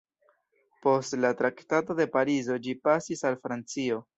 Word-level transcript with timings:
Post 0.85 1.17
la 1.25 1.31
Traktato 1.41 1.99
de 2.01 2.09
Parizo 2.17 2.59
ĝi 2.65 2.77
pasis 2.89 3.25
al 3.33 3.39
Francio. 3.45 4.03